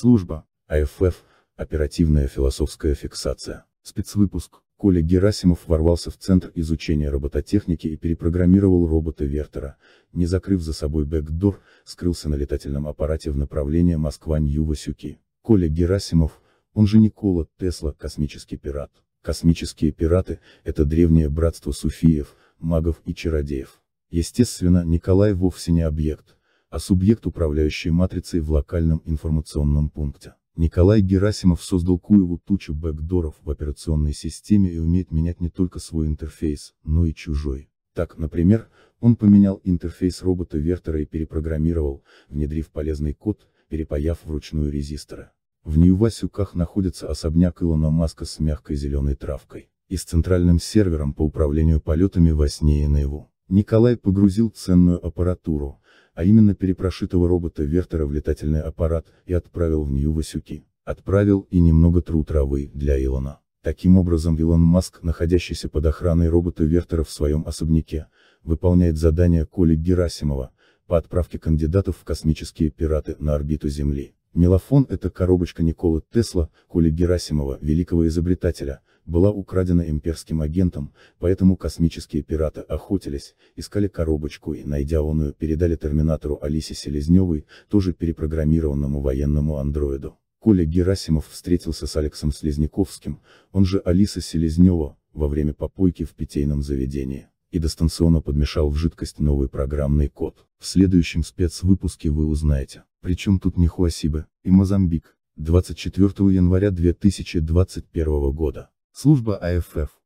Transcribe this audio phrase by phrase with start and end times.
[0.00, 0.46] Служба.
[0.68, 1.24] АФФ.
[1.56, 3.64] Оперативная философская фиксация.
[3.82, 4.60] Спецвыпуск.
[4.76, 9.76] Коля Герасимов ворвался в Центр изучения робототехники и перепрограммировал робота Вертера,
[10.12, 15.18] не закрыв за собой бэкдор, скрылся на летательном аппарате в направлении Москва-Нью-Васюки.
[15.42, 16.40] Коля Герасимов,
[16.74, 18.92] он же Никола Тесла, космический пират.
[19.22, 23.82] Космические пираты– это древнее братство суфиев, магов и чародеев.
[24.10, 26.37] Естественно, Николай вовсе не объект,
[26.70, 30.34] а субъект управляющий матрицей в локальном информационном пункте.
[30.56, 36.08] Николай Герасимов создал Куеву тучу бэкдоров в операционной системе и умеет менять не только свой
[36.08, 37.70] интерфейс, но и чужой.
[37.94, 38.68] Так, например,
[39.00, 45.30] он поменял интерфейс робота Вертера и перепрограммировал, внедрив полезный код, перепаяв вручную резисторы.
[45.64, 51.22] В Нью-Васюках находится особняк Илона Маска с мягкой зеленой травкой, и с центральным сервером по
[51.22, 53.30] управлению полетами во сне и наяву.
[53.48, 55.77] Николай погрузил ценную аппаратуру,
[56.18, 60.64] а именно перепрошитого робота Вертера в летательный аппарат, и отправил в Нью-Васюки.
[60.84, 63.38] Отправил и немного тру травы для Илона.
[63.62, 68.08] Таким образом Илон Маск, находящийся под охраной робота Вертера в своем особняке,
[68.42, 70.50] выполняет задание Коли Герасимова,
[70.88, 74.16] по отправке кандидатов в космические пираты на орбиту Земли.
[74.34, 82.22] Мелофон– это коробочка Николы Тесла, Коли Герасимова, великого изобретателя, была украдена имперским агентом, поэтому космические
[82.22, 90.18] пираты охотились, искали коробочку и, найдя оную, передали терминатору Алисе Селезневой, тоже перепрограммированному военному андроиду.
[90.40, 96.62] Коля Герасимов встретился с Алексом Слезняковским, он же Алиса Селезнева, во время попойки в питейном
[96.62, 100.46] заведении, и дистанционно подмешал в жидкость новый программный код.
[100.58, 108.70] В следующем спецвыпуске вы узнаете, причем тут Нихуасибе и Мозамбик, 24 января 2021 года.
[108.92, 109.97] Служба АФФ